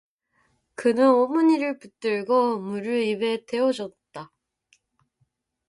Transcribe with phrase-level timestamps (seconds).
[0.73, 4.31] 그는 어머니를 붙들고 물을 입에 대어 주었다.